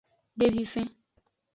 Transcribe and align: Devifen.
Devifen. 0.39 0.89